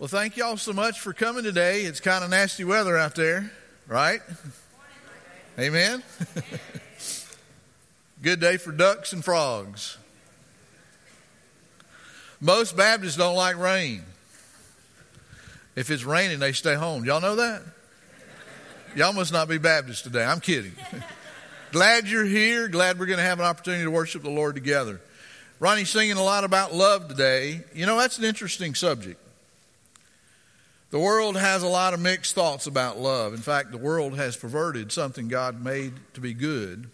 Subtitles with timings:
[0.00, 1.82] Well, thank y'all so much for coming today.
[1.82, 3.52] It's kind of nasty weather out there,
[3.86, 4.22] right?
[5.58, 6.02] Amen.
[8.22, 9.98] Good day for ducks and frogs.
[12.40, 14.02] Most Baptists don't like rain.
[15.76, 17.04] If it's raining, they stay home.
[17.04, 17.60] Y'all know that?
[18.96, 20.24] Y'all must not be Baptists today.
[20.24, 20.72] I'm kidding.
[21.72, 22.68] glad you're here.
[22.68, 24.98] Glad we're going to have an opportunity to worship the Lord together.
[25.58, 27.64] Ronnie's singing a lot about love today.
[27.74, 29.20] You know, that's an interesting subject.
[30.90, 33.32] The world has a lot of mixed thoughts about love.
[33.32, 36.90] In fact, the world has perverted something God made to be good.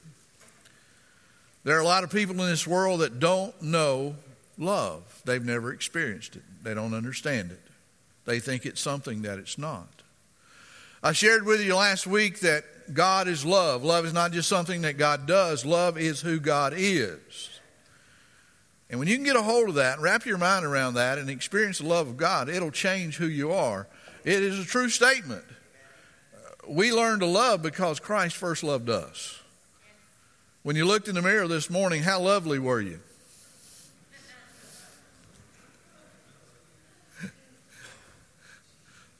[1.64, 4.16] There are a lot of people in this world that don't know
[4.58, 5.22] love.
[5.24, 7.60] They've never experienced it, they don't understand it.
[8.26, 9.88] They think it's something that it's not.
[11.02, 13.84] I shared with you last week that God is love.
[13.84, 17.50] Love is not just something that God does, love is who God is.
[18.88, 21.18] And when you can get a hold of that, and wrap your mind around that,
[21.18, 23.88] and experience the love of God, it'll change who you are.
[24.26, 25.44] It is a true statement.
[26.68, 29.40] We learn to love because Christ first loved us.
[30.64, 32.98] When you looked in the mirror this morning, how lovely were you?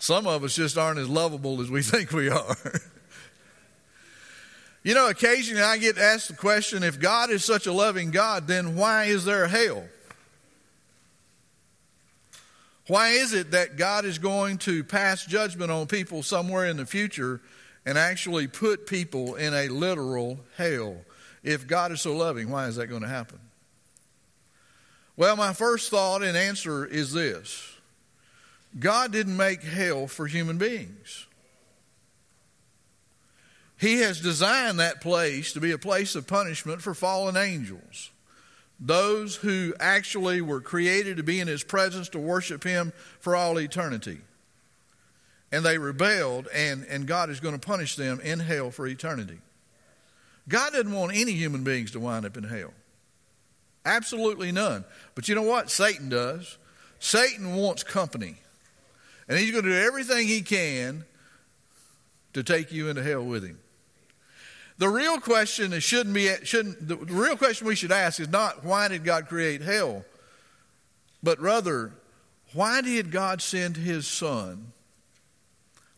[0.00, 2.56] Some of us just aren't as lovable as we think we are.
[4.83, 8.48] You know, occasionally I get asked the question if God is such a loving God,
[8.48, 9.84] then why is there hell?
[12.89, 16.87] Why is it that God is going to pass judgment on people somewhere in the
[16.87, 17.41] future
[17.84, 20.97] and actually put people in a literal hell?
[21.42, 23.39] If God is so loving, why is that going to happen?
[25.17, 27.73] Well, my first thought and answer is this
[28.79, 31.27] God didn't make hell for human beings.
[33.79, 38.11] He has designed that place to be a place of punishment for fallen angels,
[38.78, 43.58] those who actually were created to be in His presence to worship Him for all
[43.58, 44.20] eternity.
[45.52, 49.38] And they rebelled, and, and God is going to punish them in hell for eternity.
[50.48, 52.73] God doesn't want any human beings to wind up in hell.
[53.84, 54.84] Absolutely none.
[55.14, 55.70] But you know what?
[55.70, 56.58] Satan does.
[56.98, 58.36] Satan wants company.
[59.28, 61.05] And he's going to do everything he can
[62.33, 63.58] to take you into hell with him.
[64.79, 68.64] The real question is shouldn't be shouldn't the real question we should ask is not
[68.64, 70.05] why did God create hell,
[71.23, 71.92] but rather
[72.53, 74.73] why did God send his son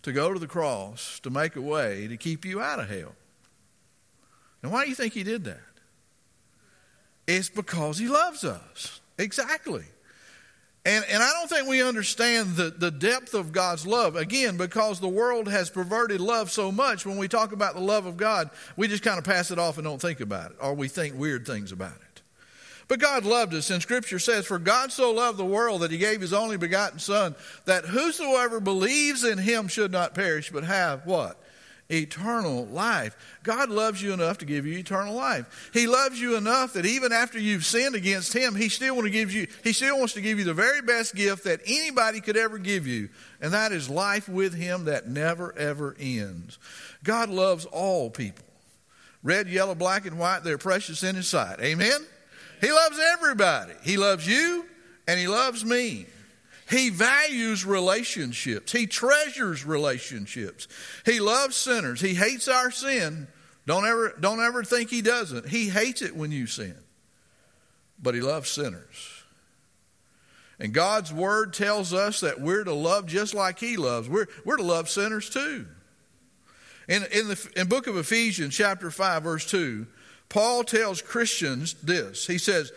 [0.02, 3.14] to go to the cross to make a way to keep you out of hell?
[4.62, 5.60] And why do you think he did that?
[7.26, 9.00] It's because he loves us.
[9.18, 9.84] Exactly.
[10.88, 14.16] And, and I don't think we understand the, the depth of God's love.
[14.16, 18.06] Again, because the world has perverted love so much, when we talk about the love
[18.06, 20.72] of God, we just kind of pass it off and don't think about it, or
[20.72, 22.22] we think weird things about it.
[22.88, 25.98] But God loved us, and Scripture says, For God so loved the world that he
[25.98, 27.34] gave his only begotten Son,
[27.66, 31.38] that whosoever believes in him should not perish, but have what?
[31.90, 33.16] Eternal life.
[33.42, 35.70] God loves you enough to give you eternal life.
[35.72, 39.10] He loves you enough that even after you've sinned against him, he still want to
[39.10, 42.36] give you he still wants to give you the very best gift that anybody could
[42.36, 43.08] ever give you,
[43.40, 46.58] and that is life with him that never ever ends.
[47.04, 48.44] God loves all people.
[49.22, 51.60] Red, yellow, black and white, they're precious in his sight.
[51.60, 52.06] Amen.
[52.60, 53.72] He loves everybody.
[53.82, 54.64] He loves you
[55.06, 56.06] and he loves me.
[56.68, 58.72] He values relationships.
[58.72, 60.68] He treasures relationships.
[61.06, 62.00] He loves sinners.
[62.00, 63.26] He hates our sin.
[63.66, 65.48] Don't ever, don't ever think he doesn't.
[65.48, 66.76] He hates it when you sin.
[68.02, 69.22] But he loves sinners.
[70.60, 74.08] And God's word tells us that we're to love just like he loves.
[74.08, 75.66] We're, we're to love sinners too.
[76.88, 79.86] In, in the in book of Ephesians, chapter 5, verse 2,
[80.28, 82.26] Paul tells Christians this.
[82.26, 82.72] He says,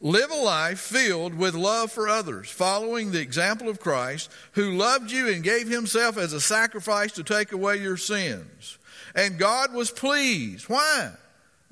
[0.00, 5.10] Live a life filled with love for others, following the example of Christ, who loved
[5.10, 8.78] you and gave himself as a sacrifice to take away your sins.
[9.16, 10.68] And God was pleased.
[10.68, 11.10] Why?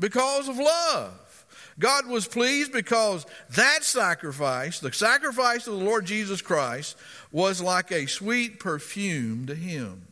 [0.01, 1.45] Because of love.
[1.79, 6.97] God was pleased because that sacrifice, the sacrifice of the Lord Jesus Christ,
[7.31, 10.03] was like a sweet perfume to him.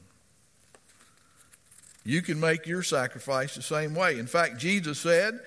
[2.05, 4.19] You can make your sacrifice the same way.
[4.19, 5.41] In fact, Jesus said,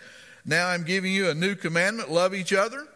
[0.47, 2.87] now I'm giving you a new commandment love each other.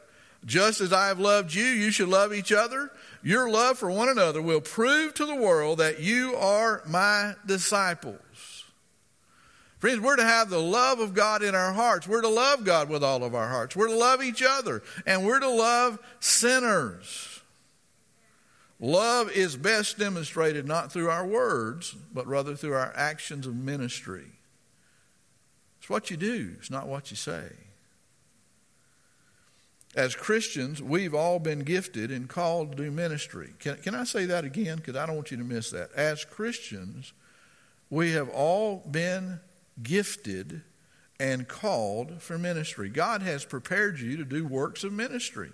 [0.43, 2.91] Just as I have loved you, you should love each other.
[3.21, 8.17] Your love for one another will prove to the world that you are my disciples.
[9.77, 12.07] Friends, we're to have the love of God in our hearts.
[12.07, 13.75] We're to love God with all of our hearts.
[13.75, 14.81] We're to love each other.
[15.05, 17.41] And we're to love sinners.
[18.79, 24.25] Love is best demonstrated not through our words, but rather through our actions of ministry.
[25.81, 27.49] It's what you do, it's not what you say.
[29.95, 33.49] as Christians, we've all been gifted and called to do ministry.
[33.59, 34.77] Can, can I say that again?
[34.77, 35.91] Because I don't want you to miss that.
[35.93, 37.11] As Christians,
[37.89, 39.41] we have all been
[39.83, 40.61] gifted
[41.19, 42.89] and called for ministry.
[42.89, 45.49] God has prepared you to do works of ministry.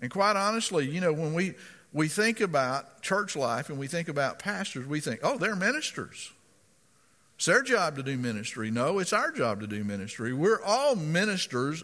[0.00, 1.54] And quite honestly, you know, when we,
[1.92, 6.32] we think about church life and we think about pastors, we think, oh, they're ministers.
[7.40, 8.70] It's their job to do ministry.
[8.70, 10.34] No, it's our job to do ministry.
[10.34, 11.82] We're all ministers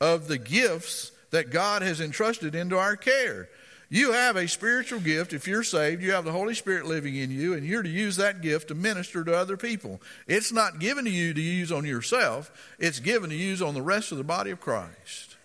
[0.00, 3.50] of the gifts that God has entrusted into our care.
[3.90, 5.34] You have a spiritual gift.
[5.34, 8.16] If you're saved, you have the Holy Spirit living in you, and you're to use
[8.16, 10.00] that gift to minister to other people.
[10.26, 13.82] It's not given to you to use on yourself, it's given to use on the
[13.82, 15.36] rest of the body of Christ.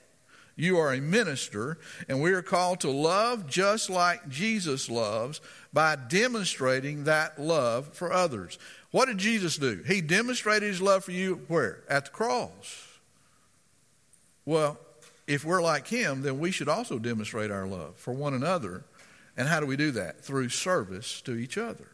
[0.55, 1.77] You are a minister,
[2.09, 5.39] and we are called to love just like Jesus loves
[5.71, 8.57] by demonstrating that love for others.
[8.91, 9.83] What did Jesus do?
[9.85, 11.83] He demonstrated his love for you where?
[11.89, 12.87] At the cross.
[14.45, 14.79] Well,
[15.27, 18.83] if we're like him, then we should also demonstrate our love for one another.
[19.37, 20.21] And how do we do that?
[20.21, 21.87] Through service to each other.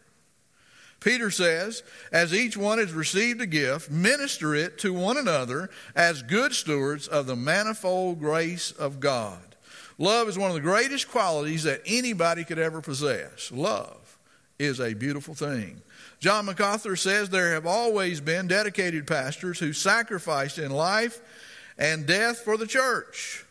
[1.01, 1.83] Peter says,
[2.13, 7.07] As each one has received a gift, minister it to one another as good stewards
[7.07, 9.55] of the manifold grace of God.
[9.97, 13.51] Love is one of the greatest qualities that anybody could ever possess.
[13.51, 14.04] Love
[14.59, 15.81] is a beautiful thing.
[16.19, 21.21] John MacArthur says there have always been dedicated pastors who sacrificed in life
[21.77, 23.45] and death for the church.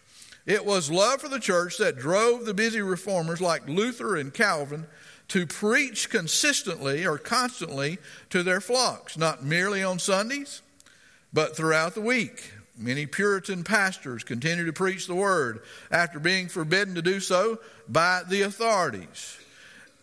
[0.47, 4.87] It was love for the church that drove the busy reformers like Luther and Calvin
[5.29, 7.99] to preach consistently or constantly
[8.31, 10.61] to their flocks, not merely on Sundays,
[11.33, 12.53] but throughout the week.
[12.77, 17.59] Many Puritan pastors continued to preach the word after being forbidden to do so
[17.89, 19.39] by the authorities.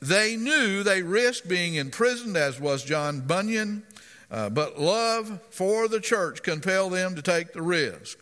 [0.02, 3.84] They knew they risked being imprisoned, as was John Bunyan
[4.32, 8.18] uh, but love for the church compelled them to take the risk.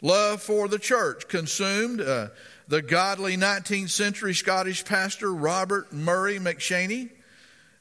[0.00, 2.28] Love for the church consumed uh,
[2.68, 7.10] the godly 19th century Scottish pastor Robert Murray McCheyne.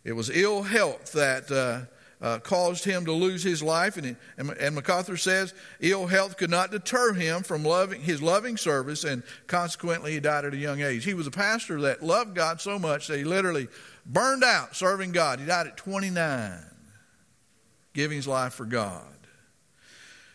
[0.04, 1.86] It was ill health that uh,
[2.22, 6.50] uh, caused him to lose his life, and, and, and, MacArthur says ill health could
[6.50, 10.82] not deter him from loving his loving service, and consequently he died at a young
[10.82, 11.06] age.
[11.06, 13.70] He was a pastor that loved God so much that he literally
[14.06, 15.40] burned out serving God.
[15.40, 16.66] He died at 29
[17.94, 19.04] giving his life for God.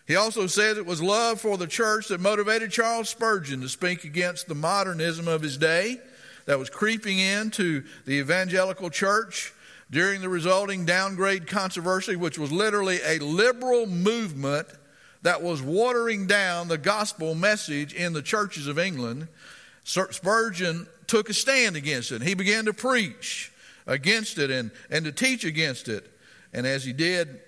[0.07, 4.05] He also says it was love for the church that motivated Charles Spurgeon to speak
[4.05, 5.99] against the modernism of his day
[6.45, 9.55] that was creeping into the evangelical church
[9.91, 14.67] during the resulting downgrade controversy, which was literally a liberal movement
[15.23, 19.29] that was watering down the gospel message in the churches of England.
[19.85, 22.23] Spurgeon took a stand against it.
[22.23, 23.53] He began to preach
[23.87, 26.11] against it and, and to teach against it.
[26.53, 27.41] And as he did,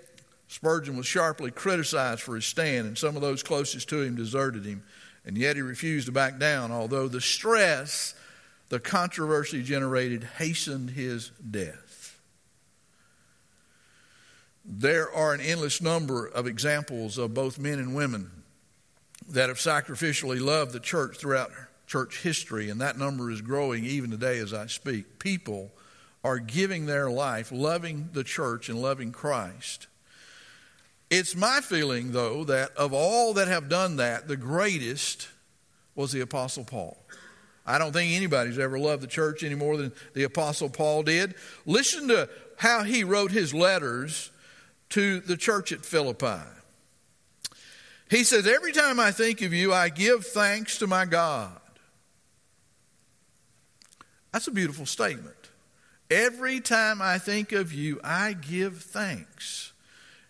[0.48, 4.64] Spurgeon was sharply criticized for his stand, and some of those closest to him deserted
[4.64, 4.82] him.
[5.24, 8.14] And yet he refused to back down, although the stress
[8.68, 11.85] the controversy generated hastened his death.
[14.68, 18.30] There are an endless number of examples of both men and women
[19.28, 21.52] that have sacrificially loved the church throughout
[21.86, 25.20] church history, and that number is growing even today as I speak.
[25.20, 25.70] People
[26.24, 29.86] are giving their life loving the church and loving Christ.
[31.08, 35.28] It's my feeling, though, that of all that have done that, the greatest
[35.94, 36.98] was the Apostle Paul.
[37.64, 41.37] I don't think anybody's ever loved the church any more than the Apostle Paul did.
[41.64, 44.30] Listen to how he wrote his letters
[44.90, 46.43] to the church at Philippi.
[48.11, 51.61] He says, Every time I think of you, I give thanks to my God.
[54.33, 55.35] That's a beautiful statement.
[56.11, 59.73] Every time I think of you, I give thanks.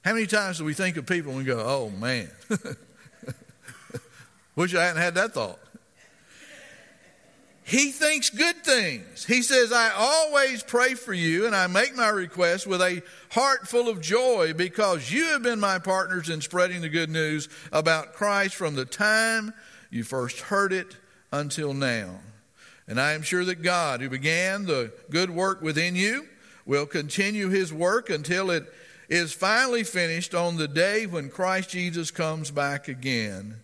[0.04, 2.30] How many times do we think of people and go, oh man,
[4.56, 5.58] wish I hadn't had that thought?
[7.68, 9.24] He thinks good things.
[9.24, 13.66] He says, I always pray for you and I make my request with a heart
[13.66, 18.12] full of joy because you have been my partners in spreading the good news about
[18.12, 19.52] Christ from the time
[19.90, 20.96] you first heard it
[21.32, 22.20] until now.
[22.86, 26.28] And I am sure that God, who began the good work within you,
[26.66, 28.72] will continue his work until it
[29.08, 33.56] is finally finished on the day when Christ Jesus comes back again.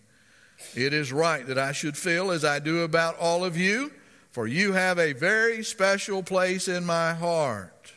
[0.75, 3.91] It is right that I should feel as I do about all of you,
[4.31, 7.93] for you have a very special place in my heart.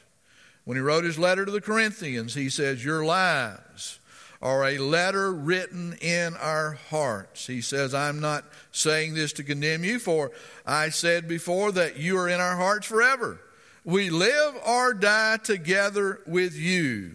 [0.64, 4.00] When he wrote his letter to the Corinthians, he says, Your lives
[4.42, 7.46] are a letter written in our hearts.
[7.46, 10.32] He says, I'm not saying this to condemn you, for
[10.66, 13.40] I said before that you are in our hearts forever.
[13.84, 17.12] We live or die together with you.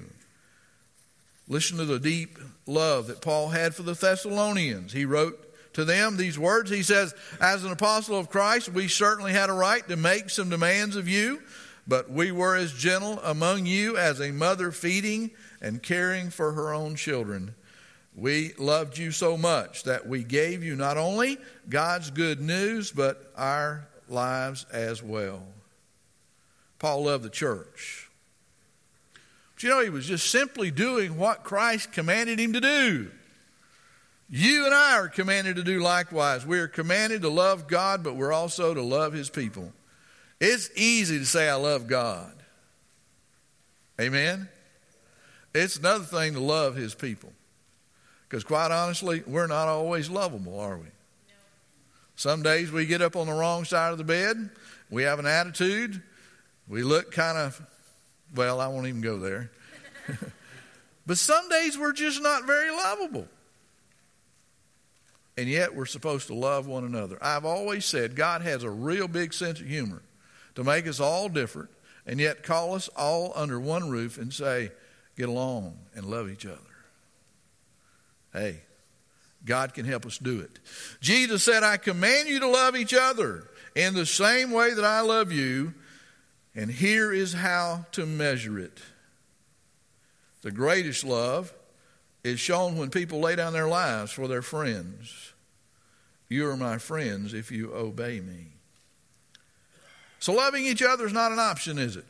[1.47, 4.93] Listen to the deep love that Paul had for the Thessalonians.
[4.93, 6.69] He wrote to them these words.
[6.69, 10.49] He says, As an apostle of Christ, we certainly had a right to make some
[10.49, 11.41] demands of you,
[11.87, 16.73] but we were as gentle among you as a mother feeding and caring for her
[16.73, 17.55] own children.
[18.15, 21.37] We loved you so much that we gave you not only
[21.69, 25.43] God's good news, but our lives as well.
[26.77, 28.10] Paul loved the church.
[29.63, 33.11] You know, he was just simply doing what Christ commanded him to do.
[34.33, 36.45] You and I are commanded to do likewise.
[36.45, 39.73] We are commanded to love God, but we're also to love His people.
[40.39, 42.33] It's easy to say, I love God.
[43.99, 44.47] Amen?
[45.53, 47.33] It's another thing to love His people.
[48.27, 50.87] Because quite honestly, we're not always lovable, are we?
[52.15, 54.49] Some days we get up on the wrong side of the bed,
[54.89, 56.01] we have an attitude,
[56.69, 57.61] we look kind of,
[58.35, 59.51] well, I won't even go there.
[61.05, 63.27] but some days we're just not very lovable
[65.37, 67.17] and yet we're supposed to love one another.
[67.21, 70.01] I've always said God has a real big sense of humor
[70.55, 71.69] to make us all different
[72.05, 74.71] and yet call us all under one roof and say,
[75.17, 76.57] get along and love each other.
[78.33, 78.61] Hey,
[79.45, 80.59] God can help us do it.
[80.99, 85.01] Jesus said, I command you to love each other in the same way that I
[85.01, 85.73] love you,
[86.55, 88.79] and here is how to measure it.
[90.41, 91.53] The greatest love
[92.23, 95.33] is shown when people lay down their lives for their friends.
[96.29, 98.47] You are my friends if you obey me.
[100.19, 102.05] So, loving each other is not an option, is it?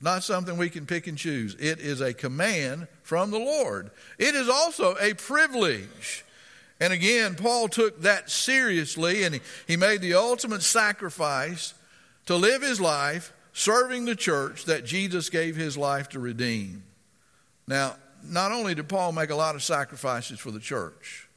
[0.00, 1.54] Not something we can pick and choose.
[1.58, 3.90] It is a command from the Lord.
[4.18, 6.24] It is also a privilege.
[6.80, 11.74] And again, Paul took that seriously and he, he made the ultimate sacrifice
[12.26, 16.84] to live his life serving the church that Jesus gave his life to redeem.
[17.66, 21.28] Now, not only did Paul make a lot of sacrifices for the church,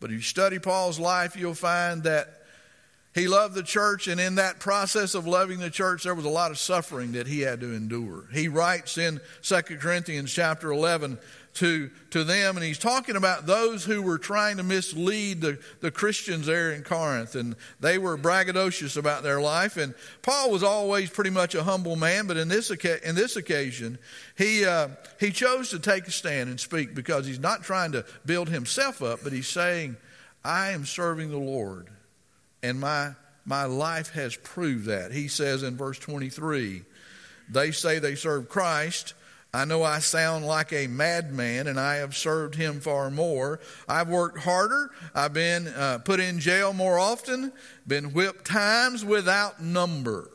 [0.00, 2.28] but if you study Paul's life, you'll find that
[3.14, 6.30] he loved the church, and in that process of loving the church, there was a
[6.30, 8.24] lot of suffering that he had to endure.
[8.30, 11.18] He writes in 2 Corinthians chapter 11
[11.56, 15.90] to, to them, and he's talking about those who were trying to mislead the, the
[15.90, 19.76] Christians there in Corinth, and they were braggadocious about their life.
[19.76, 23.98] And Paul was always pretty much a humble man, but in this, in this occasion,
[24.36, 28.04] he, uh, he chose to take a stand and speak because he's not trying to
[28.24, 29.96] build himself up, but he's saying,
[30.44, 31.88] I am serving the Lord,
[32.62, 33.12] and my,
[33.44, 35.10] my life has proved that.
[35.10, 36.82] He says in verse 23,
[37.48, 39.14] they say they serve Christ
[39.56, 43.58] I know I sound like a madman, and I have served him far more.
[43.88, 44.90] I've worked harder.
[45.14, 47.54] I've been uh, put in jail more often,
[47.86, 50.30] been whipped times without number.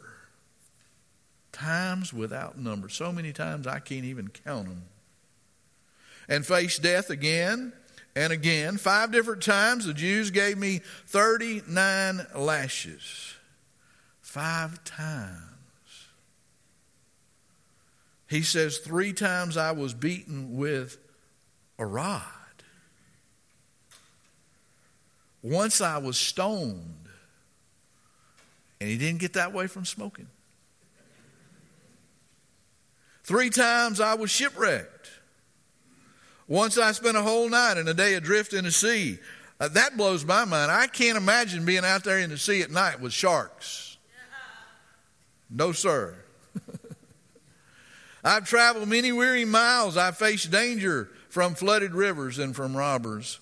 [1.51, 2.89] Times without number.
[2.89, 4.85] So many times I can't even count them.
[6.27, 7.73] And faced death again
[8.15, 8.77] and again.
[8.77, 13.35] Five different times the Jews gave me 39 lashes.
[14.21, 15.50] Five times.
[18.31, 20.97] He says, Three times I was beaten with
[21.77, 22.23] a rod.
[25.41, 27.09] Once I was stoned.
[28.79, 30.27] And he didn't get that way from smoking.
[33.25, 35.09] Three times I was shipwrecked.
[36.47, 39.19] Once I spent a whole night and a day adrift in the sea.
[39.59, 40.71] Uh, that blows my mind.
[40.71, 43.97] I can't imagine being out there in the sea at night with sharks.
[45.50, 46.15] No, sir.
[48.23, 49.97] I've traveled many weary miles.
[49.97, 53.39] I've faced danger from flooded rivers and from robbers.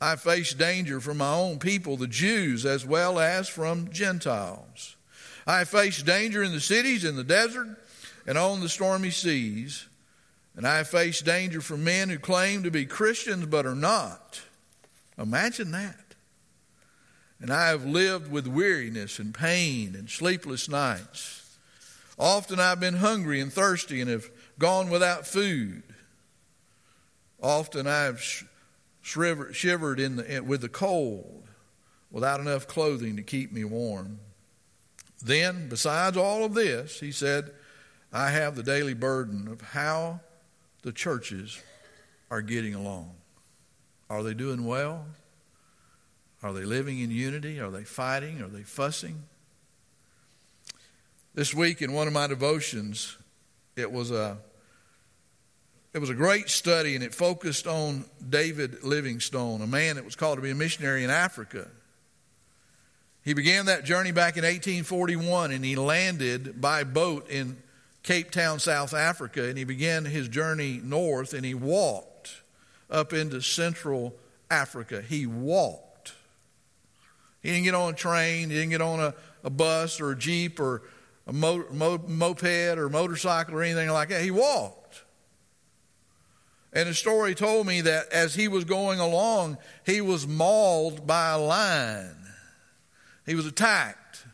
[0.00, 4.96] I've faced danger from my own people, the Jews, as well as from Gentiles.
[5.46, 7.68] I faced danger in the cities, in the desert,
[8.26, 9.86] and on the stormy seas.
[10.56, 14.40] And I faced danger from men who claim to be Christians but are not.
[15.18, 16.14] Imagine that.
[17.40, 21.45] And I have lived with weariness and pain and sleepless nights.
[22.18, 25.82] Often I've been hungry and thirsty and have gone without food.
[27.42, 28.46] Often I've
[29.02, 31.44] shivered in the, with the cold
[32.10, 34.18] without enough clothing to keep me warm.
[35.22, 37.52] Then, besides all of this, he said,
[38.12, 40.20] I have the daily burden of how
[40.82, 41.60] the churches
[42.30, 43.12] are getting along.
[44.08, 45.04] Are they doing well?
[46.42, 47.60] Are they living in unity?
[47.60, 48.40] Are they fighting?
[48.40, 49.24] Are they fussing?
[51.36, 53.14] This week in one of my devotions,
[53.76, 54.38] it was a
[55.92, 60.16] it was a great study and it focused on David Livingstone, a man that was
[60.16, 61.68] called to be a missionary in Africa.
[63.22, 67.58] He began that journey back in 1841 and he landed by boat in
[68.02, 72.40] Cape Town, South Africa, and he began his journey north and he walked
[72.88, 74.14] up into Central
[74.50, 75.02] Africa.
[75.06, 76.14] He walked.
[77.42, 79.14] He didn't get on a train, he didn't get on a,
[79.44, 80.80] a bus or a jeep or
[81.26, 84.22] a mo- mo- moped or motorcycle or anything like that.
[84.22, 85.04] He walked.
[86.72, 91.30] And the story told me that as he was going along, he was mauled by
[91.30, 92.16] a lion.
[93.24, 94.26] He was attacked.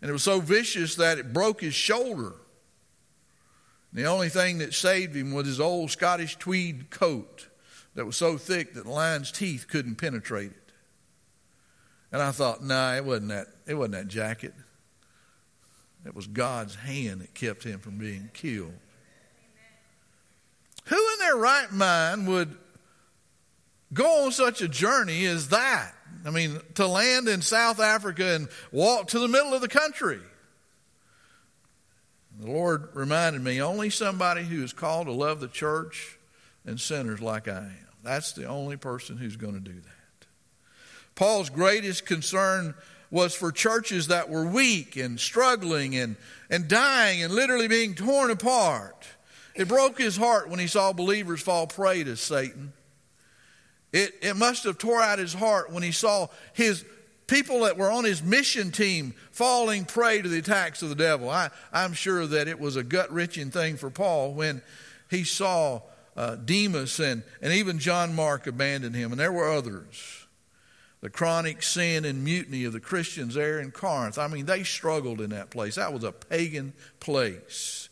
[0.00, 2.34] And it was so vicious that it broke his shoulder.
[3.92, 7.48] The only thing that saved him was his old Scottish tweed coat
[7.94, 10.72] that was so thick that the lion's teeth couldn't penetrate it.
[12.10, 14.54] And I thought, nah, it wasn't that, it wasn't that jacket.
[16.04, 18.74] It was God's hand that kept him from being killed.
[20.86, 22.56] Who in their right mind would
[23.92, 25.94] go on such a journey as that?
[26.24, 30.20] I mean, to land in South Africa and walk to the middle of the country.
[32.40, 36.18] The Lord reminded me only somebody who is called to love the church
[36.64, 37.86] and sinners like I am.
[38.02, 40.26] That's the only person who's going to do that.
[41.14, 42.74] Paul's greatest concern
[43.12, 46.16] was for churches that were weak and struggling and,
[46.50, 49.06] and dying and literally being torn apart.
[49.54, 52.72] It broke his heart when he saw believers fall prey to Satan.
[53.92, 56.86] It, it must have tore out his heart when he saw his
[57.26, 61.28] people that were on his mission team falling prey to the attacks of the devil.
[61.28, 64.62] I, I'm sure that it was a gut wrenching thing for Paul when
[65.10, 65.82] he saw
[66.16, 70.21] uh, Demas and, and even John Mark abandon him, and there were others
[71.02, 74.18] the chronic sin and mutiny of the Christians there in Corinth.
[74.18, 75.74] I mean, they struggled in that place.
[75.74, 77.88] That was a pagan place.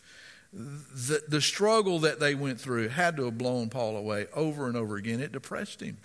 [0.53, 4.77] The, the struggle that they went through had to have blown Paul away over and
[4.77, 5.21] over again.
[5.21, 5.99] It depressed him.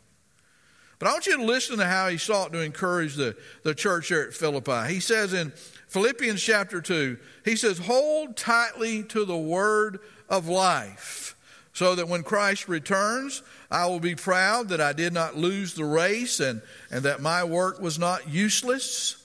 [0.97, 4.09] But I want you to listen to how he sought to encourage the, the church
[4.09, 4.91] there at Philippi.
[4.91, 5.51] He says in
[5.87, 11.35] Philippians chapter 2, he says, Hold tightly to the word of life
[11.73, 15.85] so that when Christ returns, I will be proud that I did not lose the
[15.85, 19.23] race and, and that my work was not useless.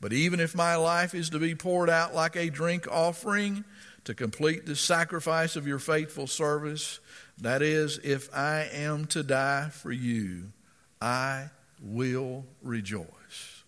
[0.00, 3.64] But even if my life is to be poured out like a drink offering
[4.04, 7.00] to complete the sacrifice of your faithful service,
[7.38, 10.52] that is, if I am to die for you,
[11.00, 11.50] I
[11.82, 13.64] will rejoice.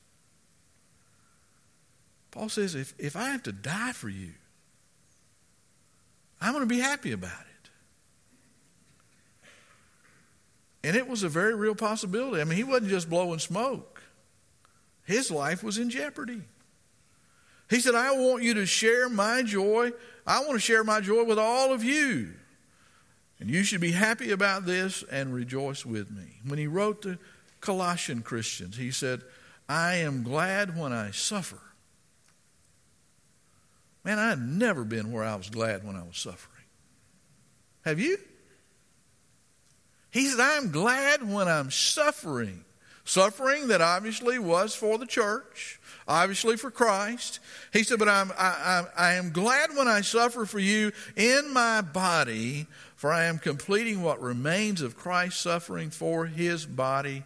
[2.30, 4.32] Paul says, if, if I have to die for you,
[6.40, 7.47] I'm going to be happy about it.
[10.84, 12.40] And it was a very real possibility.
[12.40, 14.02] I mean, he wasn't just blowing smoke,
[15.04, 16.42] his life was in jeopardy.
[17.70, 19.92] He said, I want you to share my joy.
[20.26, 22.32] I want to share my joy with all of you.
[23.40, 26.40] And you should be happy about this and rejoice with me.
[26.46, 27.18] When he wrote to
[27.60, 29.22] Colossian Christians, he said,
[29.68, 31.60] I am glad when I suffer.
[34.02, 36.64] Man, I had never been where I was glad when I was suffering.
[37.84, 38.18] Have you?
[40.18, 42.64] He said, I'm glad when I'm suffering.
[43.04, 45.78] Suffering that obviously was for the church,
[46.08, 47.38] obviously for Christ.
[47.72, 51.52] He said, But I'm, I, I, I am glad when I suffer for you in
[51.52, 57.22] my body, for I am completing what remains of Christ's suffering for his body,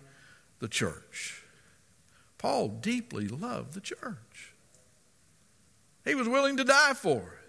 [0.59, 1.43] the church.
[2.37, 4.53] Paul deeply loved the church,
[6.05, 7.42] he was willing to die for it.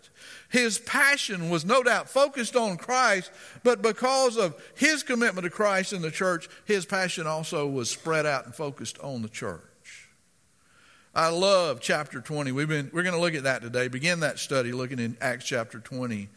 [0.54, 3.32] His passion was no doubt focused on Christ,
[3.64, 8.28] but because of his commitment to Christ and the church, his passion also was spread
[8.28, 10.10] out and focused on the church.
[11.16, 12.52] I love chapter 20.
[12.52, 13.88] We've been, we're going to look at that today.
[13.88, 16.30] Begin that study looking in Acts chapter 20.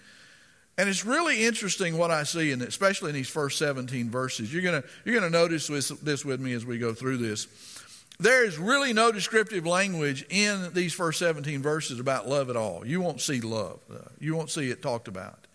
[0.79, 4.51] And it's really interesting what I see, and especially in these first 17 verses.
[4.51, 7.19] You're going to, you're going to notice this, this with me as we go through
[7.19, 7.49] this.
[8.19, 12.87] There is really no descriptive language in these first 17 verses about love at all.
[12.87, 13.81] You won't see love,
[14.19, 15.47] you won't see it talked about.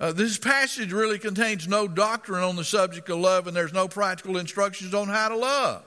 [0.00, 3.88] Uh, this passage really contains no doctrine on the subject of love, and there's no
[3.88, 5.84] practical instructions on how to love.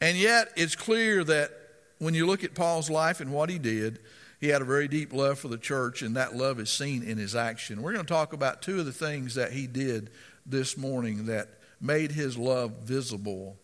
[0.00, 1.50] And yet, it's clear that
[1.98, 3.98] when you look at Paul's life and what he did,
[4.40, 7.18] he had a very deep love for the church, and that love is seen in
[7.18, 7.82] his action.
[7.82, 10.10] We're going to talk about two of the things that he did
[10.46, 11.48] this morning that
[11.80, 13.58] made his love visible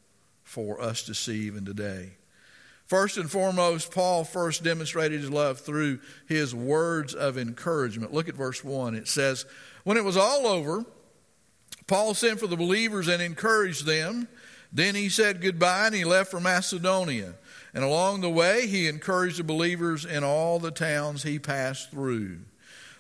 [0.47, 2.13] for us to see even today.
[2.87, 8.15] First and foremost, Paul first demonstrated his love through his words of encouragement.
[8.15, 8.95] Look at verse 1.
[8.95, 9.45] It says,
[9.83, 10.87] When it was all over,
[11.89, 14.29] Paul sent for the believers and encouraged them.
[14.73, 17.35] Then he said goodbye and he left for Macedonia.
[17.75, 22.39] And along the way, he encouraged the believers in all the towns he passed through.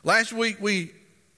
[0.03, 0.93] Last week, we,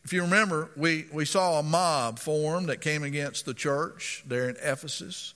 [0.04, 4.48] if you remember, we, we saw a mob form that came against the church there
[4.48, 5.34] in Ephesus.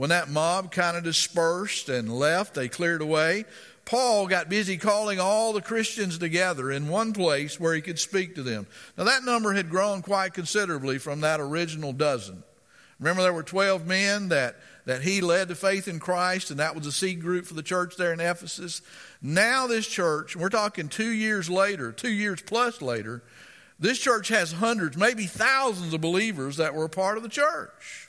[0.00, 3.44] When that mob kind of dispersed and left, they cleared away.
[3.84, 8.34] Paul got busy calling all the Christians together in one place where he could speak
[8.36, 8.66] to them.
[8.96, 12.42] Now, that number had grown quite considerably from that original dozen.
[12.98, 16.74] Remember, there were 12 men that, that he led to faith in Christ, and that
[16.74, 18.80] was a seed group for the church there in Ephesus.
[19.20, 23.22] Now, this church, we're talking two years later, two years plus later,
[23.78, 27.99] this church has hundreds, maybe thousands of believers that were a part of the church.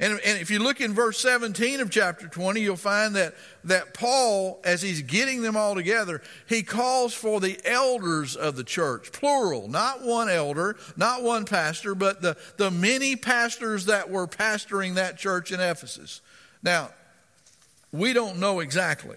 [0.00, 3.94] And, and if you look in verse 17 of chapter 20, you'll find that, that
[3.94, 9.12] Paul, as he's getting them all together, he calls for the elders of the church,
[9.12, 14.94] plural, not one elder, not one pastor, but the, the many pastors that were pastoring
[14.94, 16.20] that church in Ephesus.
[16.62, 16.90] Now,
[17.92, 19.16] we don't know exactly.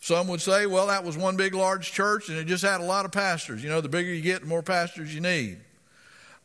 [0.00, 2.84] Some would say, well, that was one big, large church and it just had a
[2.84, 3.64] lot of pastors.
[3.64, 5.58] You know, the bigger you get, the more pastors you need.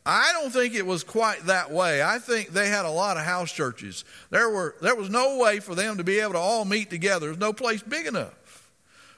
[0.06, 2.02] I don't think it was quite that way.
[2.02, 4.04] I think they had a lot of house churches.
[4.30, 7.26] There were there was no way for them to be able to all meet together.
[7.26, 8.34] There's no place big enough.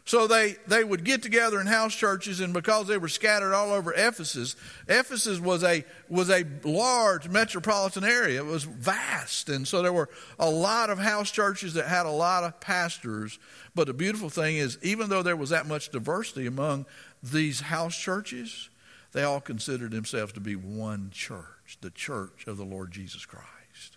[0.06, 3.72] So they, they would get together in house churches, and because they were scattered all
[3.72, 4.54] over Ephesus,
[4.86, 8.40] Ephesus was a was a large metropolitan area.
[8.40, 12.10] It was vast, and so there were a lot of house churches that had a
[12.10, 13.40] lot of pastors.
[13.74, 16.86] But the beautiful thing is, even though there was that much diversity among
[17.20, 18.70] these house churches,
[19.16, 23.96] they all considered themselves to be one church, the church of the Lord Jesus Christ.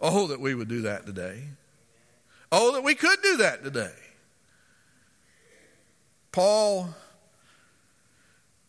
[0.00, 1.48] Oh, that we would do that today.
[2.52, 3.90] Oh, that we could do that today.
[6.30, 6.94] Paul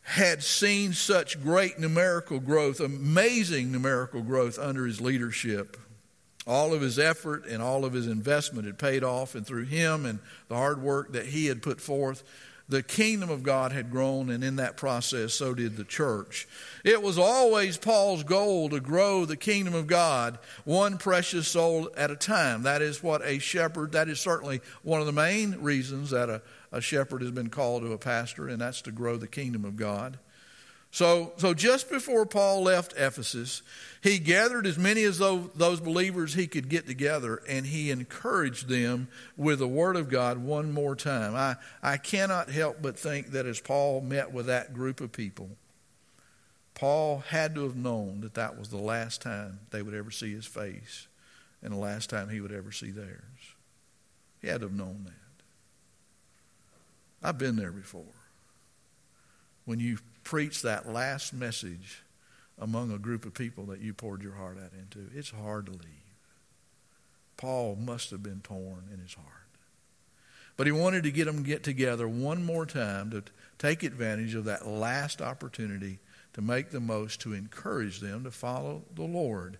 [0.02, 5.78] had seen such great numerical growth, amazing numerical growth under his leadership.
[6.48, 10.08] All of his effort and all of his investment had paid off, and through him
[10.08, 12.24] and the hard work that he had put forth,
[12.70, 16.48] the kingdom of God had grown, and in that process, so did the church.
[16.84, 22.12] It was always Paul's goal to grow the kingdom of God one precious soul at
[22.12, 22.64] a time.
[22.64, 26.42] That is what a shepherd, that is certainly one of the main reasons that a,
[26.72, 29.78] a shepherd has been called to a pastor, and that's to grow the kingdom of
[29.78, 30.20] God.
[30.92, 33.62] So, so just before Paul left Ephesus,
[34.02, 38.68] he gathered as many as those, those believers he could get together and he encouraged
[38.68, 41.36] them with the Word of God one more time.
[41.36, 45.50] I, I cannot help but think that as Paul met with that group of people,
[46.74, 50.34] Paul had to have known that that was the last time they would ever see
[50.34, 51.08] his face
[51.62, 53.56] and the last time he would ever see theirs.
[54.42, 55.14] He had to have known that.
[57.28, 58.04] I've been there before.
[59.66, 62.04] When you preach that last message
[62.60, 65.10] among a group of people that you poured your heart out into.
[65.18, 65.82] It's hard to leave.
[67.38, 69.28] Paul must have been torn in his heart.
[70.58, 73.24] But he wanted to get them get together one more time to
[73.58, 76.00] take advantage of that last opportunity
[76.34, 79.58] to make the most to encourage them to follow the Lord.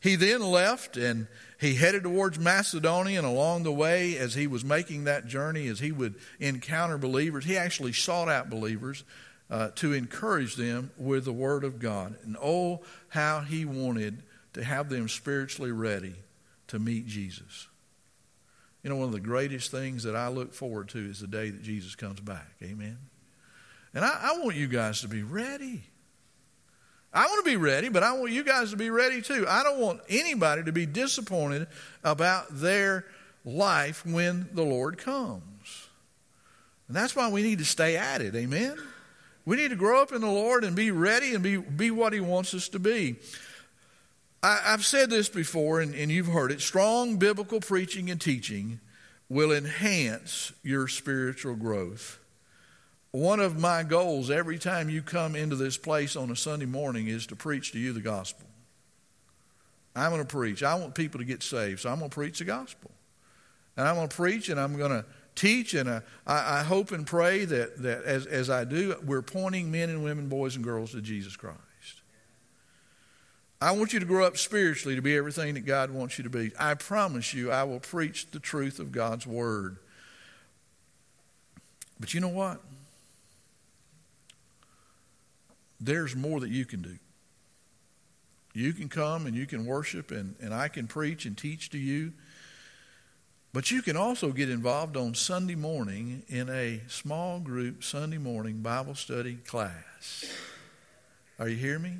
[0.00, 1.26] He then left and
[1.58, 5.80] he headed towards Macedonia, and along the way, as he was making that journey, as
[5.80, 9.02] he would encounter believers, he actually sought out believers
[9.50, 12.16] uh, to encourage them with the Word of God.
[12.24, 14.22] And oh, how he wanted
[14.54, 16.14] to have them spiritually ready
[16.68, 17.68] to meet Jesus.
[18.82, 21.50] You know, one of the greatest things that I look forward to is the day
[21.50, 22.48] that Jesus comes back.
[22.62, 22.98] Amen.
[23.94, 25.82] And I, I want you guys to be ready.
[27.12, 29.46] I want to be ready, but I want you guys to be ready too.
[29.48, 31.66] I don't want anybody to be disappointed
[32.04, 33.06] about their
[33.44, 35.88] life when the Lord comes.
[36.86, 38.34] And that's why we need to stay at it.
[38.34, 38.76] Amen.
[39.48, 42.12] We need to grow up in the Lord and be ready and be, be what
[42.12, 43.16] He wants us to be.
[44.42, 48.78] I, have said this before, and, and you've heard it strong biblical preaching and teaching
[49.30, 52.18] will enhance your spiritual growth.
[53.10, 57.06] One of my goals every time you come into this place on a Sunday morning
[57.06, 58.46] is to preach to you the gospel.
[59.96, 60.62] I'm going to preach.
[60.62, 62.90] I want people to get saved, so I'm going to preach the gospel.
[63.78, 65.06] And I'm going to preach and I'm going to
[65.38, 69.22] teach, and uh, I, I hope and pray that, that as, as I do, we're
[69.22, 71.58] pointing men and women, boys and girls to Jesus Christ.
[73.60, 76.30] I want you to grow up spiritually to be everything that God wants you to
[76.30, 76.52] be.
[76.58, 79.78] I promise you, I will preach the truth of God's Word.
[81.98, 82.60] But you know what?
[85.80, 86.98] There's more that you can do.
[88.54, 91.78] You can come and you can worship, and, and I can preach and teach to
[91.78, 92.12] you.
[93.58, 98.58] But you can also get involved on Sunday morning in a small group Sunday morning
[98.58, 100.24] Bible study class.
[101.40, 101.94] Are you hearing me?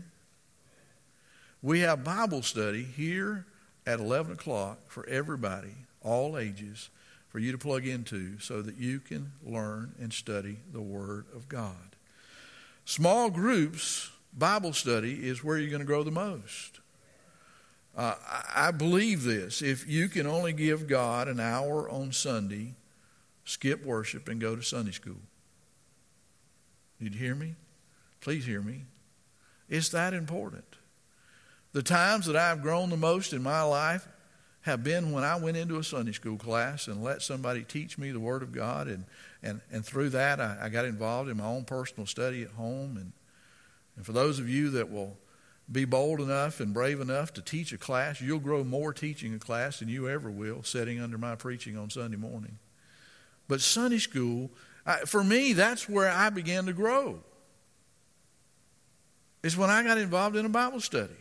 [1.61, 3.45] We have Bible study here
[3.89, 6.91] at 11 o'clock for everybody, all ages,
[7.29, 11.49] for you to plug into so that you can learn and study the Word of
[11.49, 11.97] God.
[12.85, 16.79] Small groups, Bible study, is where you're going to grow the most.
[17.99, 18.15] Uh,
[18.55, 19.61] I believe this.
[19.61, 22.75] If you can only give God an hour on Sunday,
[23.45, 25.19] skip worship and go to Sunday school.
[27.01, 27.57] You'd hear me?
[28.21, 28.83] Please hear me.
[29.69, 30.65] It's that important.
[31.73, 34.07] The times that I've grown the most in my life
[34.61, 38.13] have been when I went into a Sunday school class and let somebody teach me
[38.13, 38.87] the Word of God.
[38.87, 39.07] And,
[39.43, 42.97] and, and through that, I, I got involved in my own personal study at home.
[42.97, 43.13] And,
[43.97, 45.17] and for those of you that will
[45.71, 49.39] be bold enough and brave enough to teach a class, you'll grow more teaching a
[49.39, 52.59] class than you ever will sitting under my preaching on Sunday morning.
[53.49, 54.51] But Sunday school,
[54.87, 57.21] I, for me, that's where I began to grow.
[59.43, 61.15] Is when I got involved in a Bible study.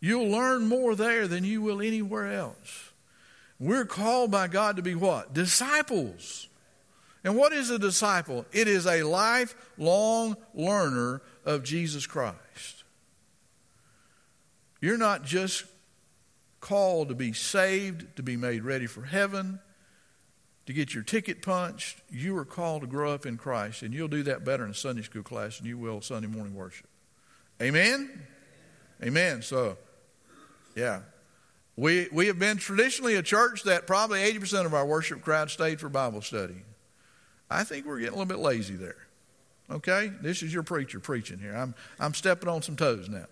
[0.00, 2.92] You'll learn more there than you will anywhere else.
[3.58, 5.32] We're called by God to be what?
[5.32, 6.48] Disciples.
[7.24, 8.46] And what is a disciple?
[8.52, 12.75] It is a lifelong learner of Jesus Christ.
[14.80, 15.64] You're not just
[16.60, 19.60] called to be saved, to be made ready for heaven,
[20.66, 22.00] to get your ticket punched.
[22.10, 24.74] You are called to grow up in Christ, and you'll do that better in a
[24.74, 26.88] Sunday school class than you will Sunday morning worship.
[27.62, 28.26] Amen?
[29.02, 29.42] Amen.
[29.42, 29.76] So,
[30.74, 31.00] yeah.
[31.76, 35.78] We, we have been traditionally a church that probably 80% of our worship crowd stayed
[35.78, 36.56] for Bible study.
[37.50, 39.06] I think we're getting a little bit lazy there.
[39.70, 40.10] Okay?
[40.22, 41.54] This is your preacher preaching here.
[41.54, 43.26] I'm, I'm stepping on some toes now.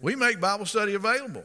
[0.00, 1.44] We make Bible study available.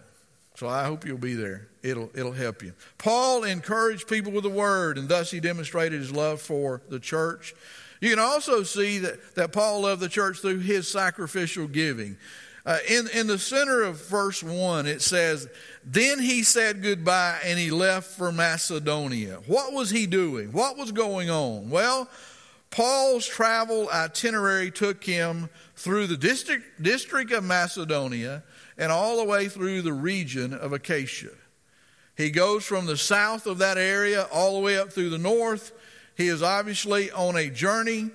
[0.55, 1.67] So I hope you'll be there.
[1.83, 2.73] It'll, it'll help you.
[2.97, 7.53] Paul encouraged people with the word, and thus he demonstrated his love for the church.
[7.99, 12.17] You can also see that, that Paul loved the church through his sacrificial giving.
[12.65, 15.47] Uh, in, in the center of verse 1, it says,
[15.83, 19.39] Then he said goodbye and he left for Macedonia.
[19.45, 20.51] What was he doing?
[20.51, 21.69] What was going on?
[21.69, 22.09] Well,
[22.75, 28.43] Paul's travel itinerary took him through the district, district of Macedonia
[28.77, 31.29] and all the way through the region of Achaia.
[32.17, 35.71] He goes from the south of that area all the way up through the north.
[36.17, 38.09] He is obviously on a journey,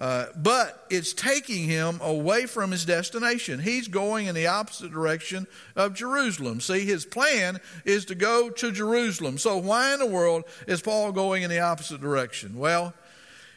[0.00, 3.60] uh, but it's taking him away from his destination.
[3.60, 6.62] He's going in the opposite direction of Jerusalem.
[6.62, 9.36] See, his plan is to go to Jerusalem.
[9.36, 12.56] So, why in the world is Paul going in the opposite direction?
[12.56, 12.94] Well,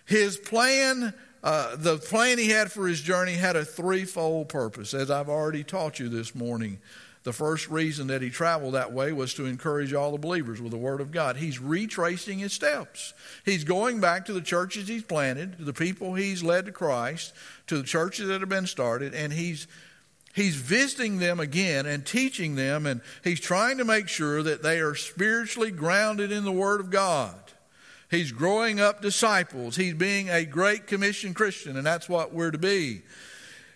[0.09, 5.11] his plan, uh, the plan he had for his journey had a threefold purpose, as
[5.11, 6.79] I've already taught you this morning.
[7.23, 10.71] The first reason that he traveled that way was to encourage all the believers with
[10.71, 11.37] the Word of God.
[11.37, 13.13] He's retracing his steps.
[13.45, 17.33] He's going back to the churches he's planted, to the people he's led to Christ,
[17.67, 19.67] to the churches that have been started, and he's
[20.33, 24.79] he's visiting them again and teaching them, and he's trying to make sure that they
[24.79, 27.35] are spiritually grounded in the Word of God.
[28.09, 29.75] He's growing up disciples.
[29.75, 33.03] He's being a great commission Christian, and that's what we're to be.